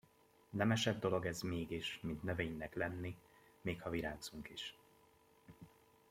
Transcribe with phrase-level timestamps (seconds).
[0.49, 3.15] Nemesebb dolog ez mégis, mint növénynek lenni,
[3.61, 4.77] még ha virágzunk is!